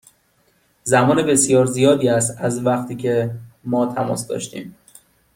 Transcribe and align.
زمان 0.83 1.25
بسیار 1.27 1.65
زیادی 1.65 2.09
است 2.09 2.37
از 2.41 2.65
وقتی 2.65 2.95
که 2.95 3.31
ما 3.63 3.85
تماس 3.93 4.27
داشتیم. 4.27 4.75